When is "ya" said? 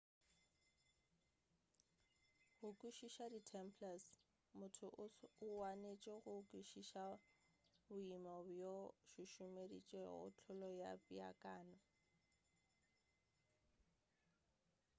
10.81-10.91